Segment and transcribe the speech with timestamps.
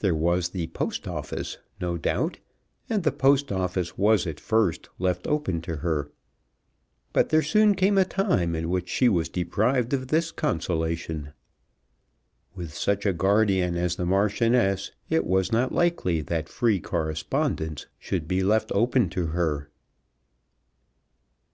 [0.00, 2.38] There was the Post Office, no doubt,
[2.90, 6.10] and the Post Office was at first left open to her;
[7.14, 11.32] but there soon came a time in which she was deprived of this consolation.
[12.54, 18.28] With such a guardian as the Marchioness, it was not likely that free correspondence should
[18.28, 19.70] be left open to her.